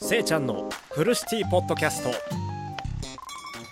[0.00, 2.10] せいちゃんのフルシティポッドキャスト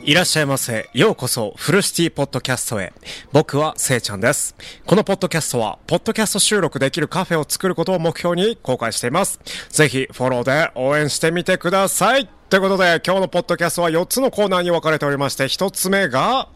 [0.03, 0.91] いらっしゃいませ。
[0.93, 2.93] ようこそ、フルシティポッドキャストへ。
[3.33, 4.57] 僕はせいちゃんです。
[4.87, 9.39] このポッドキャストは、ポッドキャスト収録できるカフェを作ることを目標に公開しています。
[9.71, 12.29] ぜひ、フォローで応援してみてください。
[12.51, 16.49] ということで、今日のポッドキャストは4つのコーナーに分かれておりまして、1つ目が、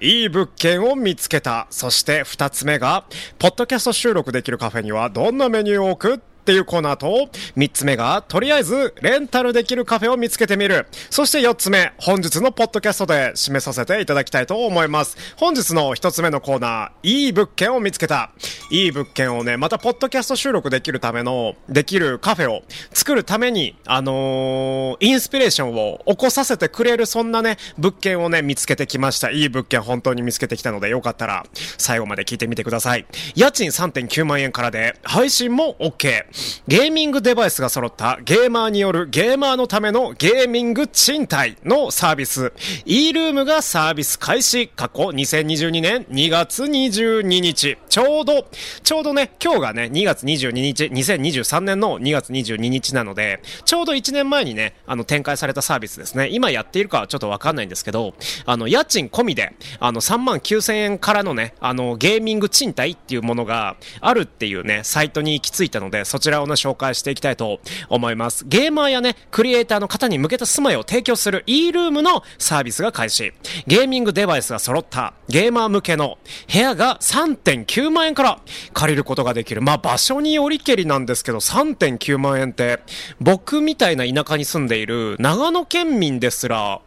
[0.00, 1.68] いい物件を見つけた。
[1.70, 3.04] そして二つ目が、
[3.38, 10.86] ポッドキャスト収録できるカフェにはどんなメニューを置くっていうコーナーと、三つ目が、とりあえず、レンタルできるカフェを見つけてみる。
[11.08, 15.16] そして四つ目、本日のポッドキャストで締めさせていただきたいと思います。
[15.36, 18.32] 本日の一つ目のコーナー、いい物件を見つけた。
[18.70, 29.30] いい物件をね、またポッドキャスト収録できるための、できるカフェを作るために、あのーインスピレーションを起こさせてくれる、そんなね、物件をね、見つけてきました。
[29.30, 31.44] いい物件本当に見つけてきたので、よかったら、
[31.78, 33.06] 最後まで聞いてみてください。
[33.34, 36.24] 家賃3.9万円からで、配信も OK。
[36.68, 42.52] ゲーミングデバイスが揃ったゲーマーによるゲーマーのためのゲーミング賃貸のサービス。
[42.84, 44.68] e ルームがサービス開始。
[44.68, 47.78] 過去2022年2月22日。
[47.88, 48.46] ちょうど、
[48.82, 56.28] ちょうどね、今日がね、2月22日、2023年の2月22日なので、ちょうど1年前にね、あの、展開されたサービスですね。
[56.30, 58.14] 今やっているかはちょっとわかんないんですけど、
[58.46, 68.46] あの、家賃込みで、あの、3万9000円からのね、あの、ゲーミング賃貸っていうものがあるっていうね、サイトに行き着いたので、そちらをね、紹介していきたいと思います。
[68.46, 73.32] ゲーマーやね、クリエイターの方に向けた住まいを提供する e ルームのサービスが開始。
[73.66, 76.18] ゲーミングデバイスが揃ったゲーマー向けの
[76.50, 78.40] 部屋が3.9万円から
[78.72, 79.60] 借りることができる。
[79.60, 82.80] まあ場所によりけりなんですけど、3.9万円って、
[83.20, 86.80] 僕みたいな田舎に住んでいる長野県民ですら、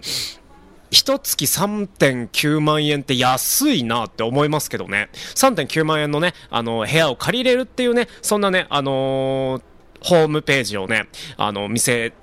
[0.96, 5.10] 一月3.9万円って安いなって思いますけどね。
[5.36, 9.62] 3.9万円のね、あの、部屋を借りれるっていうね、そんなね、あのー
[10.02, 12.14] ホームページをね、あの、見せ、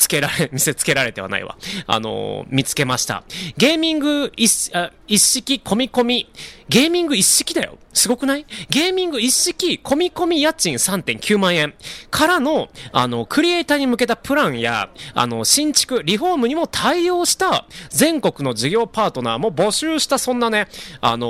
[0.00, 1.58] つけられ、 見せつけられてはないわ。
[1.86, 3.22] あのー見つけました。
[3.58, 4.70] ゲーミング一、
[5.18, 6.28] 式込み込み。
[6.70, 7.76] ゲーミング一式だよ。
[7.92, 8.46] すごくない？
[8.70, 11.74] ゲーミング一式込み込み家賃3.9万円
[12.10, 20.66] からの、あの、クリエイターに向けたプランや、あの、新築、リフォームにも対応した全国の事業パートナーも募集したそんなね、
[21.02, 21.26] あの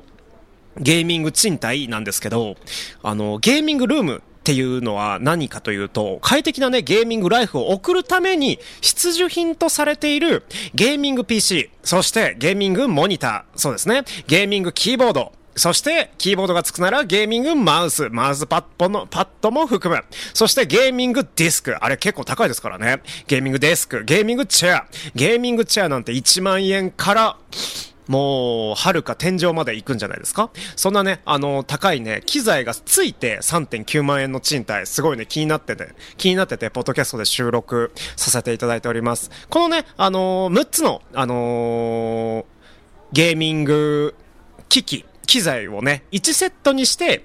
[0.00, 0.14] ー
[0.80, 2.56] ゲーミング賃貸なんですけど、
[3.02, 10.44] あの、ゲーミングルームっていうのは何かというと、快適なね、ゲーミングライフを送るために必需品とされている
[10.74, 20.02] ゲーミング PC、そしてゲーミングモニター、そうですね、ゲーミングキーボード、そして、キーボードがつくならゲーミングマウス、マウスパッドの、パッドも含む。
[20.34, 21.76] そしてゲーミングディスク。
[21.76, 23.00] あれ結構高いですからね。
[23.28, 24.86] ゲーミングデスク、ゲーミングチェア。
[25.14, 27.36] ゲーミングチェアなんて1万円から、
[28.08, 30.50] もう、はるか天井まで行くんじゃないですか？
[30.76, 39.30] そんなね、あの、高いね、機材がついて3.9万円の賃貸、すごいね、気になってて、気になってて、ポッドキャストで収録させていただいております。
[39.48, 42.44] このね、あのー6つの、あのー
[43.12, 44.14] ゲーミング
[44.68, 47.24] 機器、機材をね、1セットにして、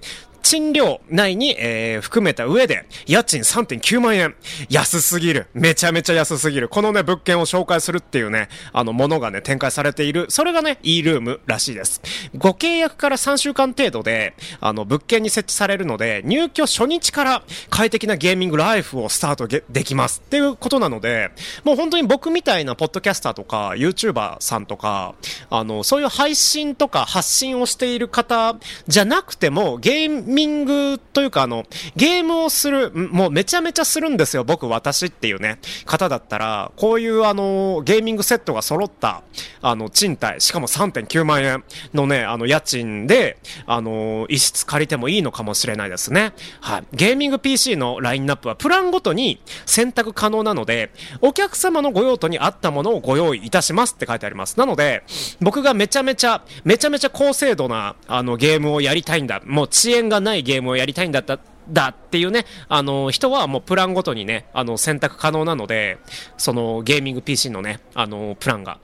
[0.50, 4.34] 賃料内に、えー含めた上で、家賃3.9万円。
[4.68, 5.48] 安すぎる。
[5.54, 6.70] めちゃめちゃ安すぎる。
[6.70, 10.26] このね、物件を紹介するっていうね、あの、ものがね、展開されている。
[10.30, 12.02] それがね、e ルームらしいです。
[12.36, 20.24] ご契約から3週間程度で、あの、物件に設置されるので、入居初日から快適なゲーミングライフをスタートできます。
[20.26, 21.30] っていうことなので、
[21.64, 25.14] もう本当に僕みたいなポッドキャスターとか、YouTuber さんとか、
[25.52, 28.56] あの、そういう配信とか発信をしている方
[28.88, 31.66] じゃなくても、ゲーミングミングというか、あの、
[31.98, 39.24] ゲームをする、もうめちゃめちゃするんですよ、僕、私っていうね、方だったら、こういうあの、ゲーミングセットが揃った、
[39.62, 41.64] あの、賃貸、しかも3.9万円
[41.94, 46.34] のね、あの、家賃で、あの、一室借りてもいいのかもしれないですね。
[46.62, 46.84] はい。
[46.94, 54.58] ゲーミング PC のラインナップは、プランごとに選択可能なので、お客様のご用途に合ったものをご用意いたしますって書いてあります。
[54.58, 55.04] なので、
[55.42, 59.42] 僕がめちゃめちゃ、めちゃめちゃ高精度な、あの、ゲームをやりたいんだ。
[59.46, 61.40] もう遅延がないないゲームをやりたいんだった。
[61.69, 65.99] だっていうね、あの、人はもうプランごとにね、あの、選択可能なので、
[66.37, 68.79] そのゲーミング PC のね、あの、プランが。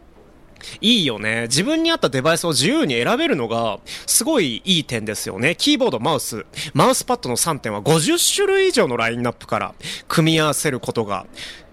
[0.82, 1.44] いいよね。
[1.44, 5.56] 自分に合ったデバイスを自由に選べるのが、すごいいい点ですよね。
[5.56, 9.76] キーボード、マウス、マウスパッドの3点は50種類以上のラインナップから
[10.08, 11.26] 組み合わせることが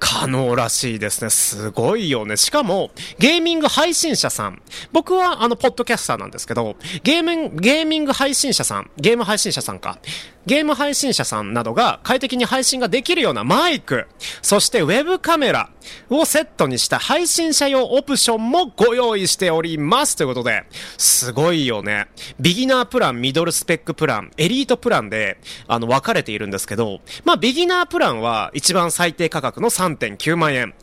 [0.04, 1.30] 可能らしいですね。
[1.30, 2.36] すごいよね。
[2.36, 2.90] しかも、
[3.20, 4.60] ゲーミング配信者さん。
[4.90, 10.00] 僕はあの、ポッドキャスターなんですけど、ゲーム、ゲーミング配信者さん、ゲーム配信者さんか。
[10.44, 14.08] ゲーム配信者さんなどが快適に配信ができるようなマイク、
[14.42, 15.70] そしてウェブカメラ
[16.10, 20.16] をセットにした配信者用オプションもご用意しております。
[20.16, 20.64] ということで、
[20.98, 22.08] すごいよね。
[22.40, 25.38] ビギナープラン、ミドルスペックプラン、エリートプランで、
[25.68, 30.74] あの、分かれているんですけど、まあ、ビギナープランは一番最低価格の3 3.9万円。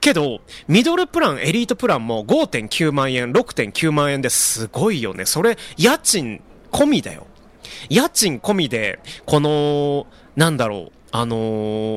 [0.00, 5.24] けど、ミドルプラン、エリートプランも5.9万円、6.9万円ですごいよね。
[5.24, 7.26] それ、家賃込みだよ。
[7.88, 10.06] 家賃込みで、この、
[10.36, 11.36] なんだろう、あの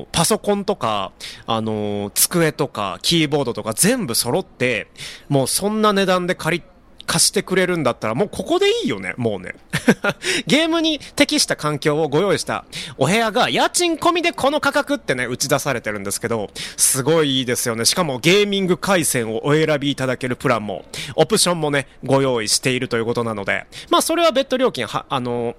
[0.04, 1.12] ー、パソコンとか、
[1.48, 4.88] あのー、机とか、キーボードとか全部揃って、
[5.28, 6.77] もうそんな値段で借りて
[7.08, 9.56] 貸してくれるんだったら、もうここでいいよね、もうね。
[10.46, 12.66] ゲームに適した環境をご用意した
[12.98, 17.86] お部屋が家賃込みでこの価格ってね、打ち出されてるんですけど、すごいいいですよね。
[17.86, 25.56] しかもゲーミング回線をお選びいただけるプランも、オプションもね、ご用意しているということなので、まあそれは別途料金は、あの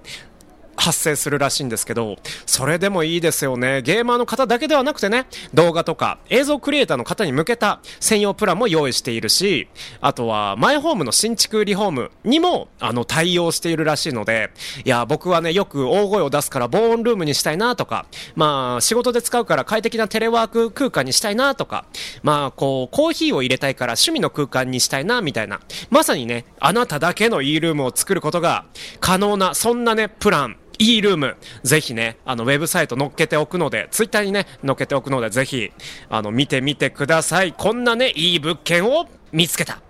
[0.79, 3.81] 発生するらしいんですけど、それでもいいですよね。
[3.81, 9.67] ゲーマーの方だけではなくてね、動画とか映像クリエイターの方に向けた専用プランも用意しているし、
[10.01, 14.51] あとはマイホームの新築リフォームにも、あの、対応しているらしいので、
[14.85, 18.05] いや、僕はね、よく大声を出すから防音ルームにしたいなとか、
[18.35, 21.85] まあ、仕事で使うから快適なテレワーク空間にしたいなとか、
[22.23, 25.59] まあ、こう、コーヒーを入れたいから趣味の空間にしたいな、みたいな、
[25.89, 28.65] まさにね、あなただけの e ルームを作ることが
[28.99, 35.71] 可能な、そんなね、プラン、いいルーム、ぜひね、あの、ウェブサイト載っけておくので、ツイッターにね、載っけておくので、ぜひ、
[36.09, 37.53] あの、見てみてください。
[37.53, 39.81] こんなね、いい物件を見つけた。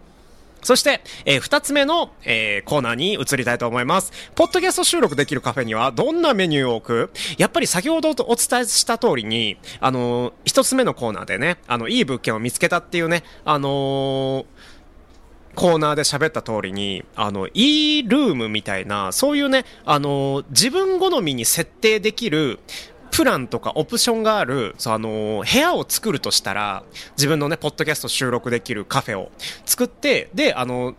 [0.62, 4.12] そして、えー、二つ目の、えー、コーナーに移りたいと思います。
[4.36, 7.12] ポッドキャスト収録できるカフェにはどんなメニューを置く？
[7.38, 14.45] やっぱり先ほどお伝えした通りに、あのー、一つ目のコーナーでね、あの、いい物件を見つけたっていうね、あのー
[15.56, 22.60] コーナーで喋った通りに、あの、e ルームみたいな、そういうね、あの、自分好みに設定できる、
[23.12, 26.84] プランとかオプションがある、そう、あの部屋を作るとしたら、
[27.18, 29.31] 自分のね、ポッドキャスト収録できるカフェを
[29.66, 30.96] 作って、で、あの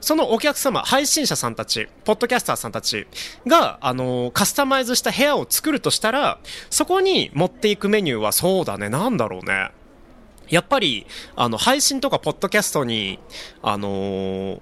[0.00, 3.06] そのお客様、配信者さんたち、ポッドキャスターさんたち
[3.46, 6.38] が、あのカスタマイズした部屋を作るとしたら、
[6.70, 9.70] そこに持っていくメニューはそうだね、なんだろうね。
[10.50, 11.06] やっぱり、
[11.36, 13.18] あの、配信とかポッドキャストに、
[13.62, 14.60] あのー、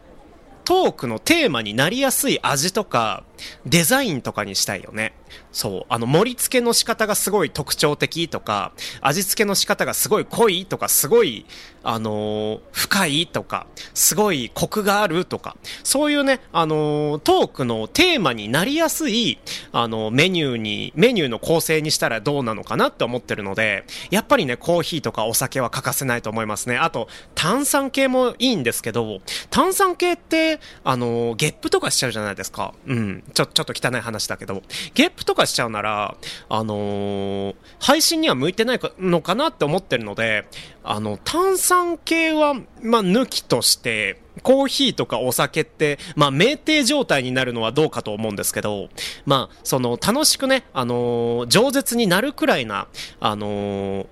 [0.64, 3.24] トークのテーマになりやすい味とか、
[3.66, 5.14] デザインとかにしたいよね。
[5.52, 5.86] そう。
[5.88, 11.46] あの、盛り付けの仕方がすごい特徴的とか、味付けの仕方がすごい濃いとか、すごい、
[11.82, 19.38] あのー、深いとか、すごいコクがあるとか、そういうね、あのー、トークのテーマになりやすい、
[19.72, 26.76] あのー、メニューに、メニューの構成にしたらどうなのかなって思ってるので、やっぱりね、コーヒーとかお酒は欠かせないと思いますね。
[26.76, 29.20] あと、炭酸系もいいんですけど、
[29.50, 32.74] 炭酸系って、あのゲップとかしちゃうじゃないですか。
[32.86, 33.24] うん。
[33.34, 34.62] ちょ、ちょっと汚い話だけど、
[34.94, 36.16] ゲップとかしちゃうなら、
[36.48, 40.46] あのー、配信には向いてないのかなって思ってるので、
[40.84, 48.88] あの、炭酸系は、まあ、抜きとして、コーヒーとかお酒って、まあ、酩酊状態になるのはどうかと思うんですけど、
[49.26, 52.88] まあ、その、楽しくね、あのー、饒舌になるくらいな、
[53.20, 54.06] あのー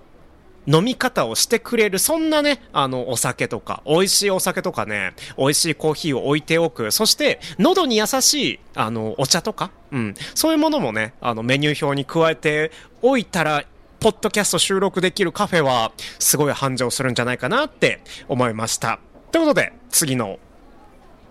[0.66, 6.90] 飲み方をしてくれる、そんなね、あの、お酒とか、美味しいお酒とかね、美味しいコーヒーを置いておく。
[6.90, 10.14] そして、喉に優しい、あの、お茶とか、うん。
[10.34, 12.72] そういうものもね、あの、メニュー表に加えて
[13.02, 13.64] おいたら、
[14.00, 18.98] ポッドキャスト収録できるカフェは、すごい繁盛するんじゃないかなって思いました。
[19.32, 20.38] ということで、次の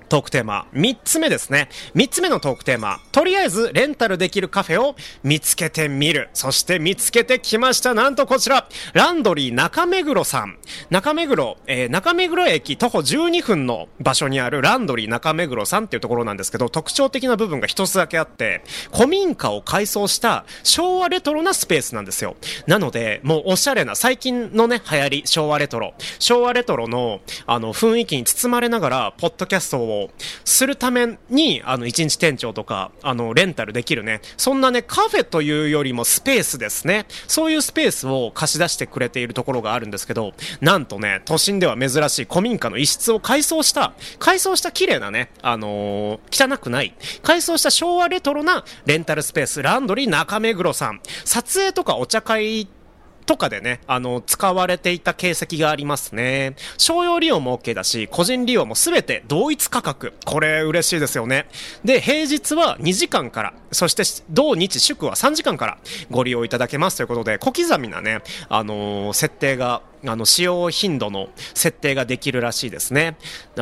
[0.09, 1.69] トークテーマ、3つ目ですね。
[1.95, 6.29] 3つ目のトークテーマ、とりあえずレンタルできるカフェを見つけてみる。
[6.33, 7.93] そして見つけてきました。
[7.93, 10.57] なんとこちら、ランドリー中目黒さん。
[10.89, 18.63] 中目黒、えー、中目黒駅徒歩12分の場所にあるランドリー中目黒さんっていうところなんですけど、特徴的な部分が一つだけあって、
[18.93, 22.35] 古民家を改装した昭和レトロなスペースなんですよ。
[22.67, 25.93] なので、もうおしゃれな、最近のね、流行り、昭和レトロ。
[26.19, 29.94] 昭和レトロの、あの、雰囲気に包まれながら、ポッドキャストを
[30.43, 37.05] するために、あの、一日店長とか、あの、レンタルできるね、そんなね、カフェというよりもスペースですね。
[37.27, 51.01] そういうスペースを貸し出してくれているところがあるんですけど、なんとね、都心では珍しい古民家の一室を改装した、改装した綺麗なね、あのー、汚くない、改装した昭和レトロなレンタルスペース、ランドリー中目黒さん。
[51.23, 52.67] 撮影とかお茶会
[53.25, 56.55] とかでね、あの、使われていた形跡がありますね。
[56.77, 60.13] 商用利用も OK だし、個人利用も全て同一価格。
[60.25, 61.47] これ嬉しいですよね。
[61.83, 65.77] で、平日は2時間から、そして同日祝は3時間から
[66.11, 73.17] ご利用いただけますということで、小刻みなね、あのー、設定があの、使用頻度の設定ができるらしいですね。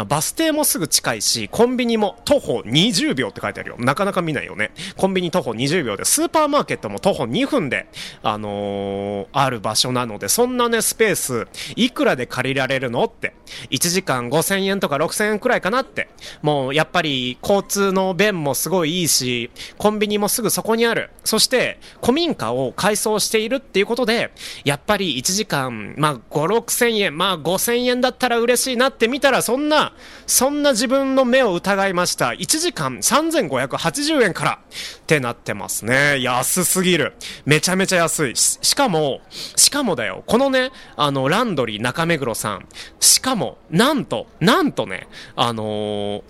[0.07, 3.75] バス停もすぐ近いし、コンビニも徒歩20秒って書いてあるよ。
[3.79, 4.71] なかなか見ないよね。
[4.97, 7.87] コンビニ徒歩20秒で、スーパーマーケットも徒歩2分で、
[8.21, 13.33] あのー、ある場所なので、そんなね、スペース、いくらで借りられるのって。
[13.69, 16.09] 1時間5000円とか6000円くらいかなって。
[16.41, 21.11] もう、やっぱり、交通の便もすごいいいし、コンビニもすぐそこにある。
[21.23, 24.31] そして、古民家を改装しているっていうことで、
[24.65, 29.93] やっぱり1時間、まあ、5、6千円、まあ5千円だったら嬉しいなって見たら、そんな、
[30.25, 32.29] そんな自分の目を疑いました。
[32.29, 36.19] 1時間3580円からってなってますね。
[36.21, 37.13] 安すぎる。
[37.45, 38.35] めちゃめちゃ安い。
[38.35, 42.67] ししかも、しかもだよ、このね、あの、ランドリー中目黒さん。
[42.99, 46.23] しかも、なんと、なんとね、あのー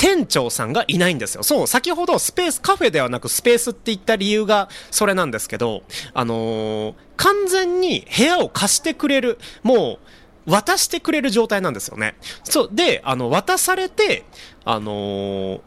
[0.00, 1.42] 店長さんがいないんですよ。
[1.42, 5.82] そう、先ほどスペース、カフェではなくスペースって言った理由がそれなんですけど、
[6.14, 9.98] あのー、完全に部屋を貸してくれる、も
[10.46, 12.14] う、渡してくれる状態なんですよね。
[12.44, 14.24] そう、で、あの、渡されて、
[14.64, 15.60] あのー、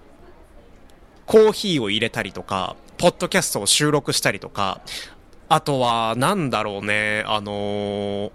[1.28, 4.82] コーヒーを入れたりとか、ポッドキャストを収録したりとか、
[5.48, 8.32] あとは、なんだろうね、あのー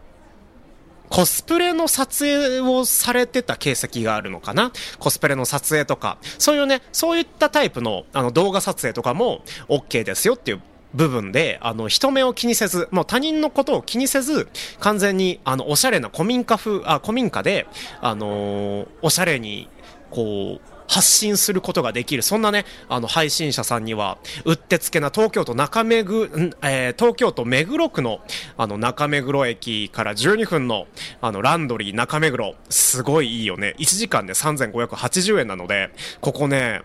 [1.08, 4.72] コスプレの撮影をされてた形跡があるのかな？
[4.98, 10.62] コスプレの撮影とか、そういうね、そういったタイプのあの動画撮影とかも OK ですよっていう
[10.94, 14.48] 部分で、あの、人目を気にせず、もう他人のことを気にせず、
[14.80, 17.66] 完全に、あの、おしゃれな古民家風、あ、古民家で、
[18.00, 19.68] あのー、おしゃれに、
[20.10, 26.24] こう、発信することができる、そんなね、あの、配信者さんには、うってつけな東京都中目黒、
[26.62, 28.20] えー、東京都目黒区の、
[28.56, 30.86] あの、中目黒駅から12分の、
[31.20, 33.74] あの、ランドリー中目黒、すごいいいよね。
[33.78, 35.90] 1時間で3580円なので、
[36.20, 36.82] ここね、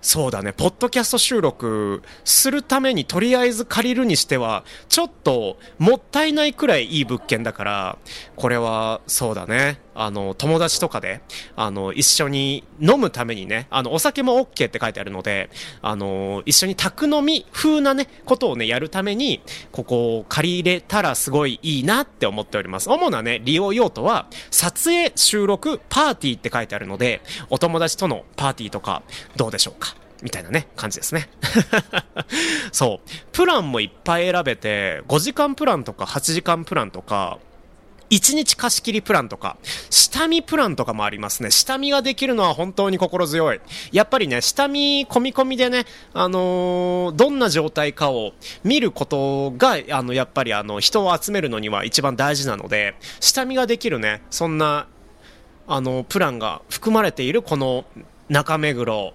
[0.00, 7.98] そうだね、ポッドキャスト収録するためにとりあえず借りるにしては、ちょっともったいないくらいいい物件だから、
[8.36, 11.20] これはそうだね、あの、友達とかで、
[11.56, 15.50] あの、一緒に飲むためにね、あの、お酒も OK って書いてあるので、
[15.82, 22.88] あの、一緒に宅飲み風なね、ことをね、やるために、ここを借り入れたらすごいいいなって思っております。
[22.88, 29.02] 主なね、利用用途は、撮影、収録、パーティーって書いてあるので、お友達とのパーティーとか、
[29.34, 29.88] どうでしょうか？
[30.22, 31.28] みたいなね、感じですね。
[32.72, 33.10] そう。
[33.32, 37.38] プランもいっぱい選べて、5時間プランとか8時間プランとか、
[38.10, 39.58] 1日貸し切りプランとか、
[39.90, 41.50] 下見プランとかもありますね。
[41.50, 43.60] 下見ができるのは本当に心強い。
[43.92, 45.84] やっぱりね、下見込み込みでね、
[46.14, 48.32] あのー、どんな状態かを
[48.64, 54.88] 見ることが、あの、やっぱりあの、人を集めるのには一番大事なので、下見ができるね、そんな、
[55.66, 57.84] あの、プランが含まれているこの
[58.30, 59.12] 中目黒、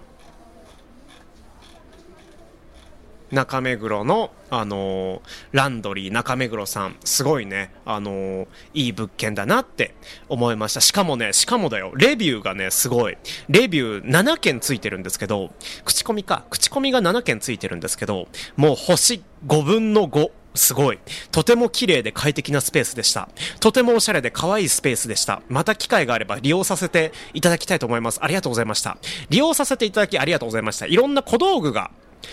[3.34, 5.20] 中目黒の、あのー、
[5.52, 9.94] ランドリー中目黒さん、すごいね、あのー、いい物件だなって
[10.28, 10.80] 思いました。
[10.80, 13.18] しかもね、しかもだよ、レビューがね、すごい。
[13.48, 15.52] レビュー7件ついてるんですけど、
[15.84, 20.30] 口コミか、口コミが7件ついてるんですけど、もう星5分の5。
[20.54, 21.00] すごい。
[21.32, 23.28] とても綺麗で快適なスペースでした。
[23.60, 25.42] とてもおしゃれで可愛いスペースでした。
[25.48, 28.20] また機会があれば利用させていただきたいと思います。
[28.22, 28.96] ありがとうございました。
[29.30, 30.86] 利用させていただきありがとうございました。
[30.86, 31.90] いろんな小道具が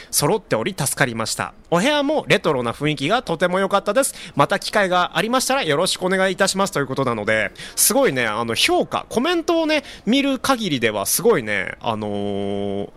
[0.10, 1.54] 揃っており助かりました。
[1.70, 4.14] お部屋もレトロな雰囲気がとても良かったです。
[4.36, 12.90] また機会がありましたらよろしくお願いいたしますということなので、すごいね、あの、評価、コメントをね、見る限りではすごいね、あのー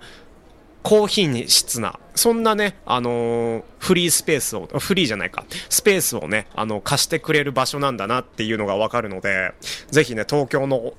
[0.85, 9.55] 高品質な、そんなね、あのー、フリースペースを、フリーじゃないか、スペースをね、あの、貸してくれる場所なんだなっていうのがわかるので、
[9.91, 10.93] ぜひね、東京の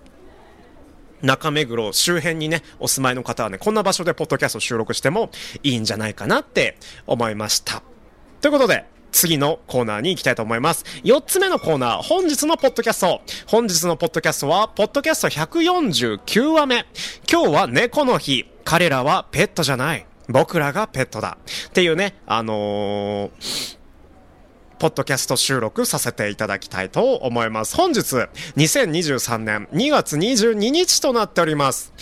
[1.22, 5.30] 中目黒周辺にね、お住まいの方はね、こんな場所でポッドキャスト収録しても
[5.64, 7.82] いいんじゃないかなって思いました。
[8.42, 10.84] ということで、次のコーナーに行きたいと思います。
[11.04, 13.22] 4つ目のコーナー、本日のポッドキャスト。
[13.48, 16.86] 本日のポッドキャストは、ポッドキャスト149話目。
[17.32, 18.46] 今日は猫の日。
[18.66, 20.06] 彼らはペットじゃない。
[20.28, 21.38] 僕らがペットだ。
[21.70, 23.85] っていうね、あのー
[24.78, 27.76] ポッドキャスト収録させていただきたいと思います。
[27.76, 28.00] 本日、
[28.58, 31.94] 2023年2月22日となっております。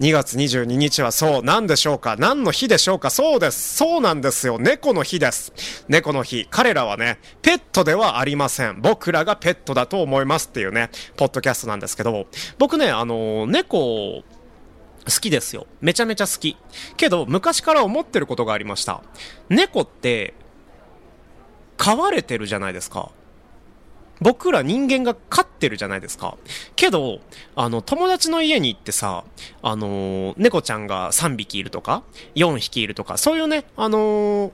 [0.00, 2.16] 2月22日はそう、何でしょうか？
[2.18, 3.10] 何の日でしょうか？
[3.10, 3.76] そうです。
[3.76, 4.58] そうなんですよ。
[4.58, 5.52] 猫の日です。
[5.88, 6.48] 猫の日。
[6.50, 8.80] 彼らはね、ペットではありません。
[8.80, 12.26] 僕らがペットだと思いますっていうね、ポッドキャストなんですけど、
[12.58, 14.24] 僕ね、あの、猫、好
[15.20, 15.66] きですよ。
[15.80, 16.56] めちゃめちゃ好き。
[16.96, 19.02] けど、昔から思ってることがありました。
[19.48, 20.34] 猫って、
[21.82, 23.10] 飼われてるじゃないですか。
[24.20, 26.36] 僕ら人間が飼ってるじゃないですか。
[26.76, 27.18] けど、
[27.56, 29.24] あの、友達の家に行ってさ、
[29.62, 32.04] あのー、猫ちゃんが3匹いるとか、
[32.36, 34.52] 4匹いるとか、そういうね、あのー、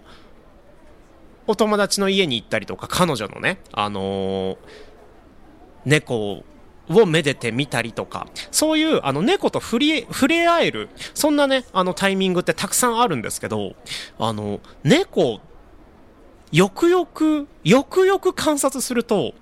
[1.48, 4.56] お友達の家に行ったりとか、彼女のね、あのー、
[5.84, 6.44] 猫
[6.88, 13.74] をめでてみたりとか、そういう、あの、猫と触れ、触れ合える、そんなね、あの、タイミングってたくさんあるんですけど、
[14.18, 15.42] あの、猫
[16.52, 19.34] よくよく、よくよく観察すると、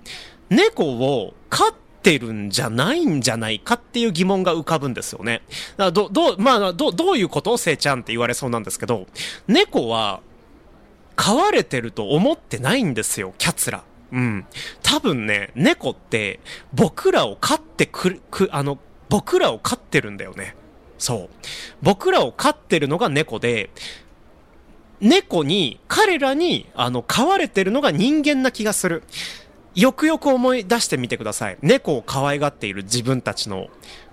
[0.49, 5.41] 猫を飼ってるんじゃないんじゃないかっていう疑問が浮かぶんですよね。
[5.77, 7.57] だど、ど、まあ、ど、どういうこと？
[7.57, 9.07] せいちゃんって言われそうなんですけど、
[9.47, 10.21] 猫は、
[11.15, 13.83] 飼われてると思ってないんですよ、キャツラ。
[14.11, 14.45] うん。
[14.83, 16.39] 多分ね、猫って、
[16.73, 18.77] 僕らを飼ってくる、く、あの、
[19.09, 20.55] 僕らを飼ってるんだよね。
[20.97, 21.29] そう。
[21.81, 23.71] 僕らを飼ってるのが猫で、
[24.99, 29.03] 猫に、彼らに、あの、飼われてるのが人間な気がする。
[29.75, 31.57] よくよく思い出してみてください。
[31.61, 33.67] 猫を可愛がっている自分たちの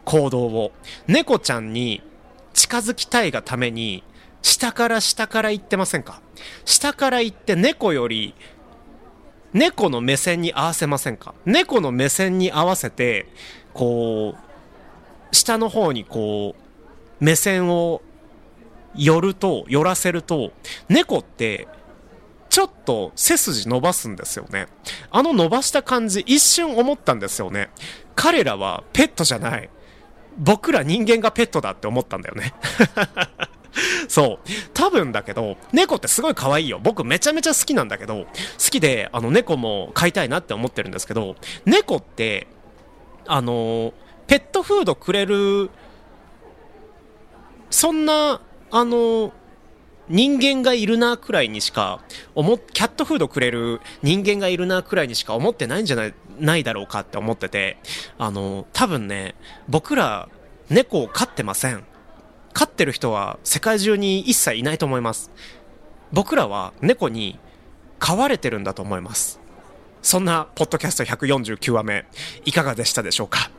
[0.04, 0.72] 行動を。
[1.06, 2.02] 猫ちゃんに
[2.52, 4.02] 近づきたいがために、
[4.42, 6.20] 下から下から行ってませんか？
[6.66, 8.34] 下から行って猫より、
[9.54, 11.32] 猫の目線に合わせませんか？
[11.46, 13.26] 猫の目線に合わせて、
[13.72, 18.02] こう、下の方にこう、目線を
[18.96, 20.52] 寄ると、寄らせると、
[20.88, 21.68] 猫って、
[22.48, 24.68] ちょっと背筋伸ばすんですよね。
[25.10, 27.70] あの伸ばした感じ、一瞬思ったんですよね。
[28.14, 29.70] 彼らはペットじゃない。
[30.38, 32.54] 僕ら人間がペットだって思ったんだよね。
[34.08, 34.48] そう。
[34.72, 36.78] 多分だけど、猫ってすごい可愛いよ。
[36.80, 38.28] 僕めちゃめちゃ好きなんだけど、好
[38.70, 42.46] きで、あの猫も飼いたいなって思ってるんですけど、猫って、
[43.26, 43.92] あの、
[44.26, 45.70] ペットフードくれる、
[47.70, 48.40] そんな
[48.74, 49.32] あの、
[50.08, 52.00] 人間がいるなくらいにしか
[52.34, 57.78] 思キャットフードくれる人間がいるなくらいにしか思ってないんじゃない、ないだろうかって思ってて、
[58.18, 59.36] あの、多分ね、
[59.68, 60.28] 僕ら
[60.70, 61.84] 猫を飼ってません。
[62.52, 65.30] 飼ってる人は世界中に一切いないと思います。
[66.12, 67.38] 僕らは猫に
[68.00, 69.38] 飼われてるんだと思います。
[70.04, 72.04] そんな、ポッドキャスト149話目、
[72.44, 73.50] いかがでしたでしょうか？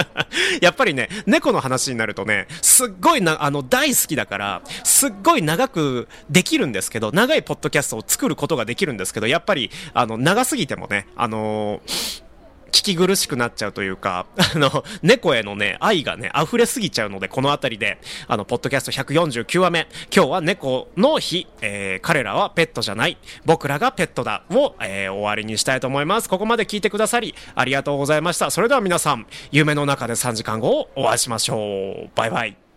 [0.62, 12.22] やっぱりね、猫の話になるとね、すっごいな、あの、大好きだから、すっごい長くできるんですけど、長いポッドキャストを作ることができるんですけど、やっぱり、あの、長すぎてもね、あのー
[12.70, 17.98] 聞き苦しくなっちゃうというか、 あの、猫へのね、愛がね、溢れすぎちゃうので、このあたりで、
[18.28, 26.28] あの、ポッドキャスト149話目、今日は猫の日、えー、彼らはペットじゃない、僕らがペットだ、を、えー、終わりにしたいと思います。
[26.28, 28.50] ここまで聞いてくださり、ありがとうございました。
[28.50, 32.10] それでは皆さん、夢の中で3時間後を、お会いしましょう。
[32.14, 32.69] バイバイ。